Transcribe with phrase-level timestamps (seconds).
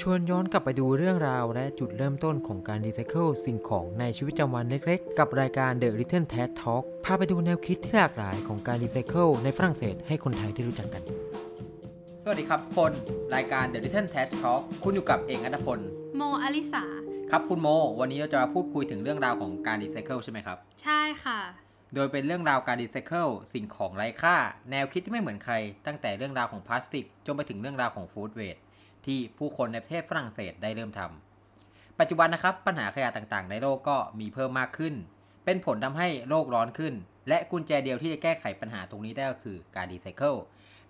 [0.00, 11.02] ชวนย้อนกลับไปดูเรื่องราวและจุดเริ่มต้นของการรีไซเคิลสิ่งของในชีวิตประจำวันเล็กๆ กับรายการ The Little Trash Talk พาไปดูแนวคิดที่หลากหลายของการรีไซเคิลในฝรั่งเศสให้คนไทยได้รู้จักกัน
[12.24, 12.92] สวัสดีครับทุกคน
[13.34, 15.80] รายการ The Little Trash Talk คุณอยู่กับเอกอัตพล
[16.16, 16.84] โมอลิสา
[17.30, 17.68] ครับคุณโม
[18.00, 21.40] วันนี้เราจะมาพูดคุยถึงเรื่องราวของการรีไซเคิลใช่ไหมครับ ใช่ค่ะ
[21.94, 24.36] โดยเป็นเรื่องราวการรีไซเคิลสิ่งของไร้ค่า
[24.70, 25.54] แนวคิดที่ไม่เหมือนใคร
[25.86, 28.56] ตั้งแต่เรื่องราวของพลาสติกจนไปถึงเรื่องราวของ food waste
[29.06, 34.94] ที่ผู้คนในประเทศฝรั่งเศสได้เริ่มทำปัจจุบันนะครับปัญหาขยะต่างๆ ในโลกก็มีเพิ่มมากขึ้น
[35.44, 36.94] เป็นผลทำให้โลกร้อนขึ้น
[37.28, 40.34] และกุญแจเดียวที่จะแก้ไขปัญหาตรงนี้ได้ก็คือการรีไซเคิล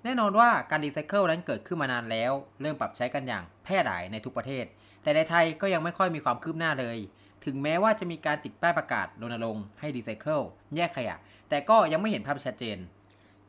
[0.04, 4.64] แน่นอนว่าการรีไซเคิลนั้นเกิดขึ้นมานานแล้ว เริ่มปรับใช้กันอย่างแพร่หลายในทุกประเทศ
[5.02, 6.98] แต่ในไทยก็ยังไม่ค่อยมีความคืบหน้าเลย
[7.44, 10.40] ถึงแม้ว่าจะมีการติดป้ายประกาศรณรงค์ให้รีไซเคิล
[10.76, 11.16] แยกขยะ
[11.48, 12.78] แต่ก็ยังไม่เห็นภาพชัดเจน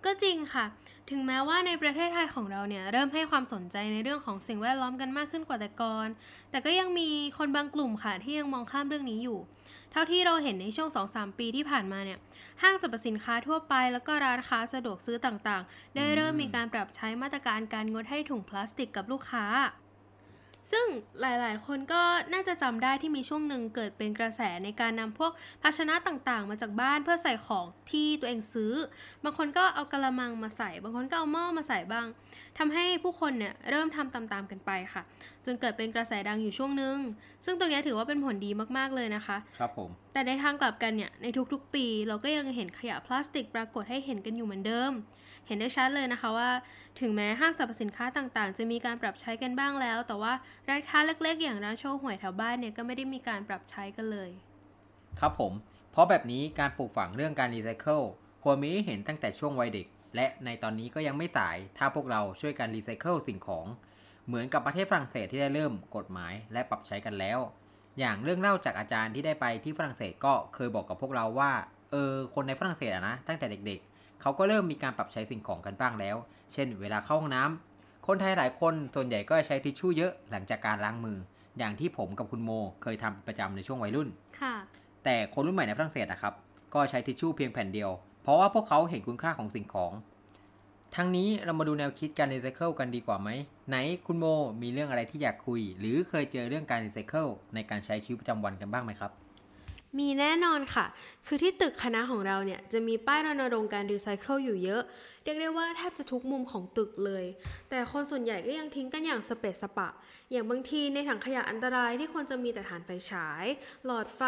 [0.05, 0.66] ก็จริงค่ะ
[1.09, 6.07] ถึงแม้ว่าในประเทศไทยของเราเนี่ยเริ่มให้ความสนใจในเรื่องของสิ่งแวดล้อมกันมากขึ้นกว่าแต่ก่อน
[6.52, 7.07] แต่ก็ยังมี
[7.38, 9.40] คนบางกลุ่มค่ะที่ยังมองข้ามเรื่องนี้อยู่
[9.91, 12.20] เท่าที่เราเห็นในช่วง 2-3 ปีที่ผ่านมาเนี่ย
[12.62, 19.45] ห้างสรรพสินค้าทั่วไป แล้วก็ร้านค้าสะดวกซื้อต่างๆ ได้เริ่มมีการปรับใช้มาตรการการงดให้ถุงพลาสติกกับลูกค้า
[20.71, 20.85] ซึ่ง
[21.21, 22.01] หลายๆ คนก็
[22.34, 28.73] น่าจะจำได้ที่มีช่วงหนึ่งเกิดเป็นกระแสในการนำพวกภาชนะต่างๆ มาจากบ้านเพื่อใส่ของที่ตัวเองซื้อ
[29.23, 32.07] บางคนก็เอากระมังมาใส่ บางคนก็เอาหม้อมาใส่บ้าง
[32.57, 35.01] ทำให้ผู้คนเนี่ยเริ่มทำตามๆกันไปค่ะ
[35.45, 36.98] จนเกิดเป็นกระแสดังอยู่ช่วงหนึ่ง
[37.45, 44.91] ซึ่งตรงเนี้ยถือว่าเป็นผลดีมากๆเลยนะคะ ครับผม แต่ในทางกลับกันเนี่ยในทุกๆ ปี เราก็ยังเห็นขยะพลาสติกปรากฏให้เห็นกันอยู่เหมือนเดิม
[45.48, 46.49] เห็นได้ชัดเลยนะคะว่า
[46.99, 50.34] ถึงแม้ห้างสรรพสินค้าต่างๆ จะมีการปรับใช้กันบ้างแล้ว แต่ว่า
[50.70, 54.29] ร้านค้าเล็ก ๆ อย่างร้านโชห่วยแถวบ้านเนี่ยก็ไม่ได้มีการปรับใช้กันเลย
[55.20, 55.54] ครับผม
[55.91, 58.01] เพราะแบบนี้การปลูกฝังเรื่องการรีไซเคิล
[58.43, 63.65] ควรมีให้เห็นตั้งแต่ช่วงวัยเด็ก และในตอนนี้ก็ยังไม่สายถ้าพวกเราช่วยกันรีไซเคิลสิ่งของ
[64.28, 67.39] เหมือนกับประเทศฝรั่งเศสที่ได้เริ่มกฎหมายและปรับใช้กันแล้ว
[68.00, 71.51] อย่างเรื่องเล่าจากอาจารย์ที่ได้ไปที่ฝรั่งเศสก็เคยบอกกับพวกเราว่า
[71.91, 76.16] เออคนในฝรั่งเศสอะนะตั้งแต่เด็ก ๆ เขาก็เริ่มมีการปรับใช้สิ่งของกันบ้างแล้ว
[76.53, 81.17] เช่น เวลาเข้าห้องน้ำคนไทยหลายคนส่วนใหญ่ก็ใช้ทิชชู่เยอะหลังจากการล้างมือ
[81.57, 82.49] อย่างที่ผมกับคุณโม
[82.81, 84.55] เคยทำประจำในช่วงวัยรุ่นค่ะ
[85.03, 86.33] แต่คนรุ่นใหม่ในฝรั่งเศสนะครับ
[86.73, 87.89] ก็ใช้ทิชชู่เพียงแผ่นเดียว
[88.23, 89.91] เพราะว่าพวกเขาเห็นคุณค่าของสิ่งของ
[90.95, 93.29] ทั้งนี้เรามาดูแนวคิดการรีไซเคิลกันดีกว่าไหม
[93.69, 94.25] ไหนคุณโม
[94.61, 99.11] มีเรื่องอะไรที่อยากคุย หรือเคยเจอเรื่องการรีไซเคิลในการใช้ชีวิตประจำวันกันบ้างไหมครับ
[100.00, 100.85] มีแน่นอนค่ะ
[101.27, 104.81] คือที่ตึกคณะของเราเนี่ยจะมีป้ายรณรงค์การรีไซเคิลอยู่เยอะ
[105.23, 107.25] เรียกได้ว่าแทบจะทุกมุมของตึกเลย
[107.69, 109.89] แต่คนส่วนใหญ่ก็ยังทิ้งกันอย่างสเปะสปะ
[110.31, 113.45] อย่างบางทีในถังขยะอันตรายที่ควรจะมีแต่ฐานไฟฉาย
[113.85, 114.21] หลอดไฟ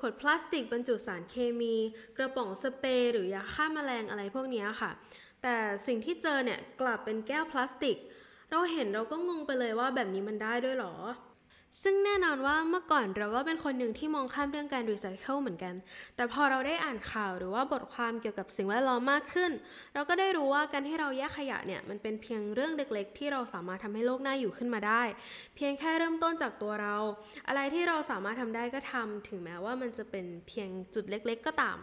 [0.00, 1.74] ขวดพลาสติกบรรจุสารเคมี
[2.16, 4.90] กระป๋องสเปรย์หรือยาฆ่าแมลงอะไรพวกนี้ค่ะ
[5.44, 7.96] แต่สิ่งที่เจอเนี่ยกลับเป็นแก้วพลาสติก
[8.50, 10.94] เราเห็นเราก็งงไปเลยว่าแบบนี้มันได้ด้วยเหรอ
[11.82, 15.74] ซึ่งแน่นอนว่าเมื่อก่อนเราก็เป็นคนหนึ่งที่มองข้ามเรื่องการรีไซเคิลเหมือนกัน
[16.16, 19.50] แต่พอเราได้อ่านข่าวหรือว่าบทความเกี่ยวกับสิ่งแวดล้อมมากขึ้น
[19.94, 25.02] เราก็ได้รู้ว่าการที่เราแยกขยะเนี่ยมันเป็นเพียงเรื่องเล็กๆ ที่เราสามารถทำให้โลกน่าอยู่ขึ้นมาได้
[25.56, 26.96] เพียงแค่เริ่มต้นจากตัวเรา
[27.48, 31.78] อะไรที่เราสามารถทำได้ก็ทำถึงแม้ว่ามันจะเป็นเพียงจุดเล็ก ๆ ก็ตาม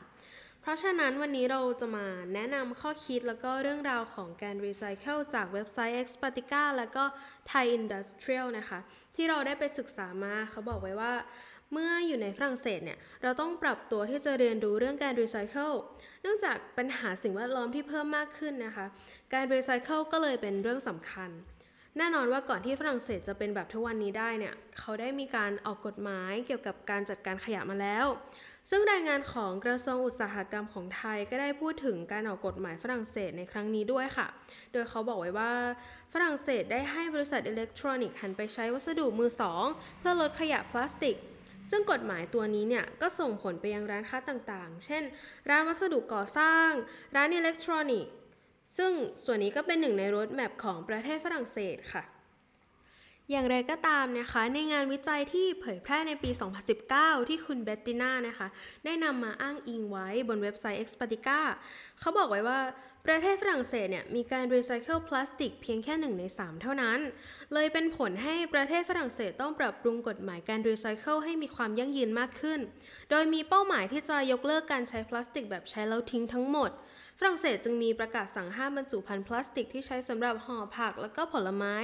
[0.61, 7.03] เพราะฉะนั้นวันนี้เราจะมาแนะนำข้อคิดแล้วก็เรื่องราวของการรีไซเคิลจากเว็บไซต์ Expatica แล้วก็
[7.51, 8.79] Thai Industrial นะคะ
[9.15, 11.13] ที่เราได้ไปศึกษามาเขาบอกไว้ว่า
[11.71, 15.71] เมื่ออยู่ในฝรั่งเศสเนี่ย เราต้องปรับตัวที่จะเรียนรู้เรื่องการรีไซเคิล
[16.21, 18.85] เนื่องจากปัญหาสิ่งแวดล้อมที่เพิ่มมากขึ้นนะคะ
[19.33, 21.29] การรีไซเคิลก็เลยเป็นเรื่องสำคัญ
[21.97, 28.05] แน่นอนว่าก่อนที่ฝรั่งเศสจะเป็นแบบทุกวันนี้ได้เนี่ย เขาได้มีการออกกฎหมายเกี่ยวกับการจัดการขยะมาแล้ว
[28.73, 34.27] ซึ่งรายงานของกระทรวงอุตสาหกรรมของไทยก็ได้พูดถึงการออกกฎหมายฝรั่งเศสในครั้งนี้ด้วยค่ะ
[34.73, 35.51] โดยเขาบอกไว้ว่า
[36.13, 39.65] ฝรั่งเศสได้ให้บริษัทอิเล็กทรอนิกส์หันไปใช้วัสดุมือสอง
[39.99, 41.17] เพื่อลดขยะพลาสติก
[41.69, 45.03] ซึ่งกฎหมายตัวนี้เนี่ยก็ส่งผลไปยังร้านค้าต่างๆ เช่น
[45.49, 46.69] ร้านวัสดุก่อสร้าง
[47.15, 48.13] ร้านอิเล็กทรอนิกส์
[48.77, 48.91] ซึ่ง
[49.25, 52.03] ส่วนนี้ก็เป็นหนึ่งใน roadmap ของประเทศฝรั่งเศสค่ะ
[53.31, 56.29] อย่างไรก็ตามนะคะ ในงานวิจัยที่เผยแพร่ในปี
[56.79, 58.47] 2019 ที่คุณเบตติน่านะคะ
[58.85, 61.39] ได้นำมาอ้างอิงไว้บนเว็บไซต์ Expatica
[61.99, 62.59] เขาบอกไว้ว่า
[63.05, 66.99] ประเทศฝรั่งเศสเนี่ยมีการรีไซเคิลพลาสติกเพียงแค่หนึ่งใน 3 เท่านั้น
[67.53, 72.59] เลยเป็นผลให้ประเทศฝรั่งเศสต้องปรับปรุงกฎหมายการรีไซเคิลให้มีความยั่งยืนมากขึ้น
[73.09, 76.71] โดยมีเป้าหมายที่จะยกเลิกการใช้พลาสติกแบบใช้แล้วทิ้งทั้งหมด
[77.23, 81.75] ฝรั่งเศสจึงมีประกาศสั่งห้ามบรรจุภัณฑ์พลาสติกที่ใช้สำหรับห่อผักแล้วก็ผลไม้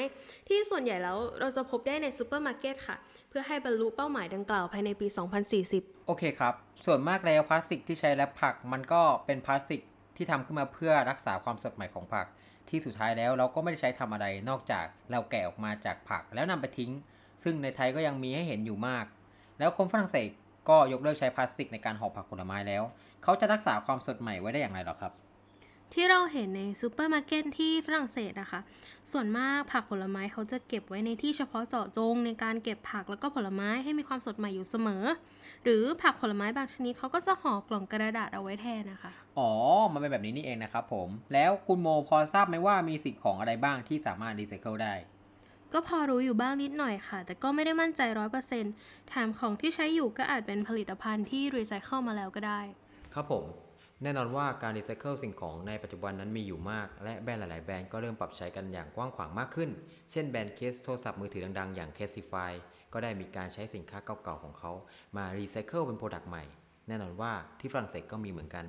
[0.48, 2.98] ที่ส่วนใหญ่แล้วเราจะพบได้ในซูเปอร์มาร์เก็ตค่ะ
[3.30, 5.08] เพื่อให้บรรลุเป้าหมายดังกล่าวภายในปี
[5.58, 6.54] 2040 โอเคครับ
[6.86, 9.82] ส่วนมากแล้วพลาสติกที่ใช้ wrap ผัก มันก็เป็นพลาสติก
[10.18, 12.28] ที่ทำขึ้นมาเพื่อรักษาความสดใหม่ของผัก
[12.70, 16.92] ที่สุดท้ายแล้วเราก็ไม่ได้ใช้ทำอะไรนอกจากเราแกะออกมาจากผักแล้วนำไปทิ้ง
[17.44, 19.06] ซึ่งในไทยก็ยังมีให้เห็นอยู่มาก
[19.60, 20.30] แล้วคนฝรั่งเศส
[20.70, 22.84] ก็ยกเลิกใช้พลาสติกในการห่อผักผลไม้แล้ว
[23.24, 25.14] เขาจะรักษาความสดใหม่ไว้ได้อย่างไรหรอครับ
[25.94, 28.62] ที่เราเห็นในซูเปอร์มาร์เก็ตที่ฝรั่งเศสอะค่ะ
[29.12, 35.04] ส่วนมากผักผลไม้เขาจะเก็บไว้ในที่เฉพาะเจาะจงในการเก็บผักแล้วก็ผลไม้ให้มีความสดใหม่อยู่เสมอ
[35.64, 39.52] หรือผักผลไม้บางชนิดเขาก็จะห่อกล่องกระดาษเอาไว้แทนนะคะ อ๋อ
[39.92, 44.94] มันเป็นแบบนี้นี่เองนะครับผม แล้วคุณโมพอทราบไหมว่ามีสิ่งของอะไรบ้างที่สามารถรีไซเคิลได้
[45.74, 48.74] ก็พอรู้อยู่บ้างนิดหน่อยค่ะ แต่ก็ไม่ได้มั่นใจร้อยเปอร์เซ็นต์
[49.08, 52.62] แถมของที่ใช้อยู่ก็อาจเป็นผลิตภัณฑ์ที่รีไซเคิลมาแล้วก็ได้
[53.14, 53.67] ครับผม
[54.04, 59.70] แน่นอนว่าการรีไซเคิลสิ่งของในปัจจุบันนั้นมีอยู่มาก และแบรนด์หลาย ๆ แบรนด์ก็เริ่มปรับใช้กันอย่างกว้างขวางมากขึ้น
[60.12, 62.52] เช่นแบรนด์เคสโทรศัพท์มือถือดัง ๆ อย่าง Casetify
[62.94, 64.72] ก็ได้มีการใช้สินค้าเก่า ๆ ของเขา
[65.18, 66.44] มารีไซเคิลเป็น product ใหม่
[66.88, 68.66] แน่นอนว่าที่ฝรั่งเศสก็มีเหมือนกัน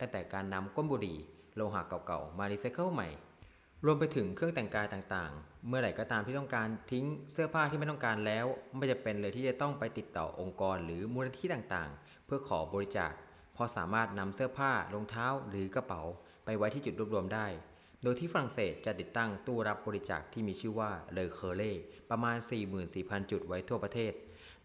[0.00, 1.18] ตั้งแต่การนำก้นบุหรี่
[1.56, 3.08] โลหะเก่า ๆ มารีไซเคิลใหม่
[3.84, 8.46] รวมไปถึงเครื่องแต่งกายต่าง ๆ เมื่อไหร่ก็ตามที่ต้องการทิ้งเสื้อผ้าที่ไม่ต้องการแล้ว
[8.76, 13.12] ไม่จำเป็นเลยที่จะต้องไปติดต่อองค์กรหรือมูลนิธิต่าง ๆ เพื่อขอบริจาค
[13.62, 16.02] เพราะสามารถนำเสื้อผ้ารองเท้าหรือกระเป๋า
[16.44, 17.46] ไปไว้ที่จุดรวบรวมได้
[18.02, 21.72] โดยที่ฝรั่งเศสจะติดตั้งตู้รับบริจาคที่มีชื่อว่าเลอเคอเล่
[22.10, 22.36] ประมาณ
[22.84, 24.12] 44,000 จุดไว้ทั่วประเทศ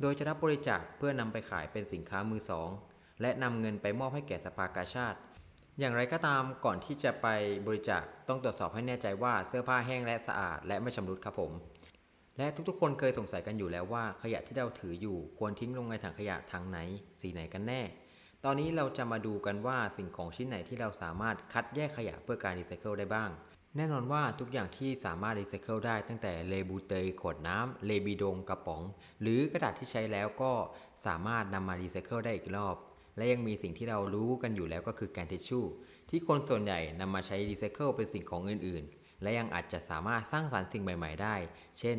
[0.02, 2.70] โดยจะรับบริจาคเพื่อนำไปขายเป็นสินค้ามือสอง
[3.22, 5.20] และนำเงินไปมอบให้แก่สภากาชาติ
[5.80, 7.28] อย่างไรก็ตามก่อนที่จะไป
[7.68, 11.52] บริจาคต้องตรวจสอบให้แน่ใจว่าเสื้อผ้าแห้งและสะอาดและไม่ชำรุดครับผม
[12.38, 16.78] และทุกๆ คนเคยสงสัยกันอยู่แล้วว่าขยะที่เราถืออยู่ควรทิ้งลงในถังขยะทางไหน
[17.22, 17.82] สีไหนกันแน่
[18.50, 23.30] ตอนนี้เราจะมาดูกันว่าสิ่งของชิ้นไหนที่เราสามารถคัดแยกขยะเพื่อการรีไซเคิลได้บ้าง
[23.76, 28.82] แน่นอนว่าทุกอย่างที่สามารถรีไซเคิลได้ตั้งแต่ les bouteilles ขวดน้ำ les bidons กระป๋อง
[29.22, 30.52] หรือกระดาษที่ใช้แล้วก็
[31.06, 32.76] สามารถนำมารีไซเคิลได้อีกรอบ
[33.18, 35.66] และยังมีสิ่งที่เรารู้กันอยู่แล้วก็คือแกนทิชชู่
[36.10, 41.36] ที่คนส่วนใหญ่นำมาใช้รีไซเคิลเป็นสิ่งของอื่น ๆ และยังอาจจะสามารถสร้างสรรค์สิ่งใหม่ ๆ ได้
[41.80, 41.98] เช่น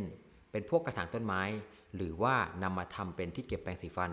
[0.50, 1.42] เป็นพวกกระถางต้นไม้
[1.96, 4.12] หรือว่านำมาทำเป็นที่เก็บแปรงสีฟัน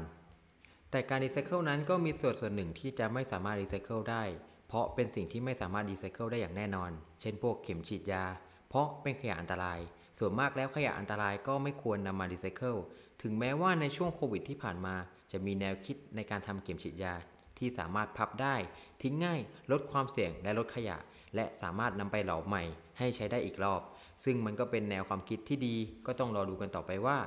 [0.95, 4.23] แต่การรีไซเคิลนั้นก็มีส่วนส่วนหนึ่งที่จะไม่สามารถรีไซเคิลได้
[4.67, 8.23] เพราะเป็นสิ่งที่ไม่สามารถรีไซเคิลได้อย่างแน่นอน เช่นพวกเข็มฉีดยา
[8.69, 9.79] เพราะเป็นขยะอันตราย
[10.19, 12.75] ส่วนมากแล้วขยะอันตรายก็ไม่ควรนำมารีไซเคิล
[13.21, 14.95] ถึงแม้ว่าในช่วงโควิดที่ผ่านมา
[15.31, 17.13] จะมีแนวคิดในการทำเข็มฉีดยา
[17.57, 18.55] ที่สามารถพับได้
[19.01, 19.39] ทิ้งง่าย
[19.71, 20.97] ลดความเสี่ยงและลดขยะ
[21.35, 22.63] และสามารถนำไปหลอมใหม่
[22.97, 23.81] ให้ใช้ได้อีกรอบ
[24.25, 25.75] ซึ่งมันก็เป็นแนวความคิดที่ดี
[26.05, 27.17] ก็ต้องรอดูกันต่อไปว่า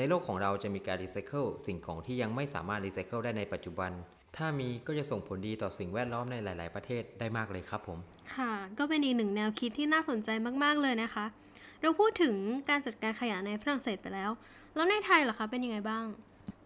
[0.00, 3.90] ในโลกของเราจะมีการรีไซเคิลสิ่งของที่ยังไม่สามารถรีไซเคิลได้ในปัจจุบัน
[4.36, 7.98] ถ้ามีก็จะส่งผลดีต่อสิ่งแวดล้อมในหลาย ๆ ประเทศได้มากเลยครับผม
[8.36, 10.28] ค่ะ ก็เป็นอีกหนึ่งแนวคิดที่น่าสนใจ
[10.64, 11.26] มาก ๆ เลยนะคะ
[11.82, 12.34] เราพูดถึง
[12.70, 14.30] การจัดการขยะในฝรั่งเศสไปแล้ว
[14.74, 16.04] แล้วในไทยล่ะคะเป็นยังไงบ้าง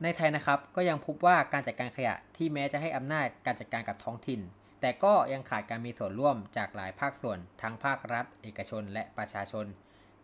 [0.03, 4.41] ในไทยนะครับก็ยังพบว่าการจัดการขยะที่แม้จะให้อำนาจการจัดการกับท้องถิ่น
[4.81, 9.67] แต่ก็ยังขาดการมีส่วนร่วมจากหลายภาคส่วน ทั้งภาครัฐ เอกชน และประชาชน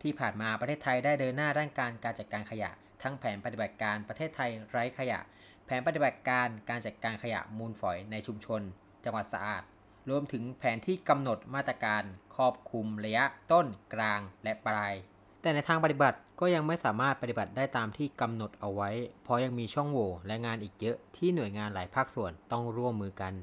[0.01, 2.71] ที่ผ่านมาประเทศไทยได้เดินหน้าด้านการการจัดการขยะ
[3.03, 5.19] ทั้งแผนปฏิบัติการประเทศไทยไร้ขยะ
[5.65, 8.61] แผนปฏิบัติการการจัดการขยะมูลฝอยในชุมชน
[9.03, 9.63] จังหวัดสะอาด
[10.09, 12.03] รวมถึงแผนที่กำหนดมาตรการ
[12.35, 14.93] ครอบคลุมระยะต้นกลางและปลาย
[15.41, 18.89] แต่ในทางปฏิบัติก็ยังไม่สามารถปฏิบัติได้ตามที่กำหนดเอาไว้
[19.23, 23.33] เพราะยังมีช่องโหว่และงานอีกเยอะที่หน่วยงานหลายภาคส่วนต้องร่วมมือกัน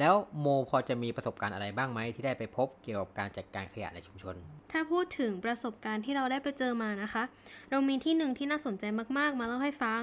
[0.00, 4.34] แล้วโมพอจะมีประสบการณ์อะไรบ้างไหมที่ได้ไปพบเกี่ยวกับการจัดการขยะในชุมชน
[4.72, 7.22] ถ้าพูดถึงประสบการณ์ที่เราได้ไปเจอมานะคะ
[7.70, 8.84] เรามีที่หนึ่งที่น่าสนใจ
[9.18, 10.02] มากๆ มาเล่าให้ฟัง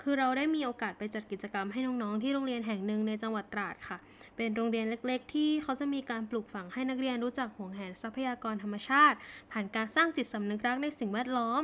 [0.00, 3.96] คือเราได้มีโอกาสไปจัดกิจกรรมให้น้องๆที่โรงเรียนแห่งหนึ่งในจังหวัดตราดค่ะ
[4.36, 9.16] เป็นโรงเรียนเล็ก ๆ ที่เขาจะมีการปลูกฝังให้นักเรียนรู้จักห่วงแหนทรัพยากรธรรมชาติ
[9.52, 11.62] ผ่านการสร้างจิตสำนึกรักในสิ่งแวดล้อม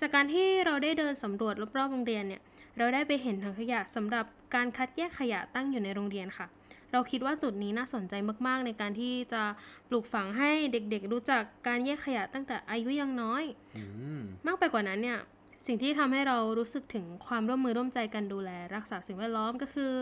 [0.00, 2.42] จากการที่เราได้เดินสำรวจรอบๆโรงเรียนเนี่ย
[2.78, 6.46] เราได้ไปเห็นถังขยะสำหรับการคัดแยกขยะตั้งอยู่ในโรงเรียนค่ะ
[6.92, 8.14] เราคิดว่าจุดนี้น่าสนใจ
[8.46, 9.42] มากๆ ในการที่จะ
[9.88, 13.42] ปลูกฝังให้เด็กๆ รู้จักการแยกขยะตั้งแต่อายุยังน้อย
[13.76, 13.84] อื
[14.18, 15.18] มมากไปกว่านั้นเนี่ย
[15.66, 19.92] สิ่งที่ทำให้เรารู้สึกถึงความร่วมมือร่วมใจกันดูแล รักษาสิ่งแวดล้อมก็คือ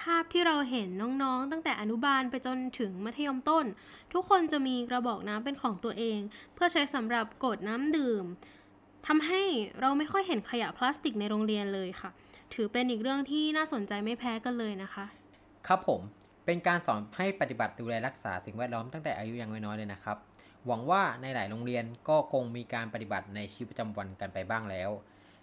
[0.00, 0.88] ภาพที่เราเห็น
[1.22, 3.64] น้องๆ ตั้งแต่อนุบาลไปจนถึงมัธยมต้น
[4.12, 6.18] ทุกคนจะมีกระบอกน้ำเป็นของตัวเอง
[6.54, 8.24] เพื่อใช้สำหรับกดน้ำดื่ม
[9.06, 9.42] ทำให้
[9.80, 12.10] เราไม่ค่อยเห็นขยะพลาสติกในโรงเรียนเลยค่ะ
[12.54, 15.06] ถือเป็นอีกเรื่องที่น่าสนใจไม่แพ้กันเลยนะคะ
[15.72, 16.02] ครับผม
[16.46, 20.16] เป็นการสอนให้ปฏิบัติดูแลรักษาสิ่งแวดล้อมตั้งแต่อายุยังน้อยๆเลยนะครับ
[20.66, 24.90] หวังว่าในหลายโรงเรียนก็คงมีการปฏิบัติในชีวิตประจำวันกันไปบ้างแล้ว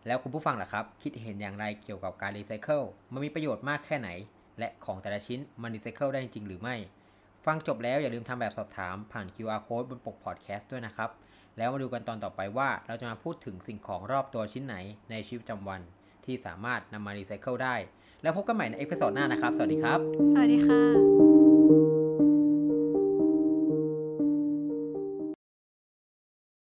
[0.06, 4.10] แล้วคุณผู้ฟังล่ะครับ คิดเห็นอย่างไรเกี่ยวกับการรีไซเคิล มันมีประโยชน์มากแค่ไหน
[4.60, 6.76] และของแต่ละชิ้นมันรีไซเคิลได้จริงหรือไม่
[7.46, 11.10] ฟังจบแล้วอย่าลืมทำแบบสอบถามผ่าน QR code บนปกพอดแคสต์ด้วยนะครับ
[11.58, 14.76] แล้วมาดูกันตอนต่อไปว่าเราจะมาพูดถึงสิ่งของรอบตัวชิ้นไหน
[15.12, 15.82] ในชีวิตประจำวัน
[16.26, 17.76] ที่สามารถนำมารีไซเคิลได้
[18.26, 20.00] แล้วพบกันใหม่ใน episode หน้านะครับ สวัสดีครับ
[20.34, 21.95] สวัสดีค่ะ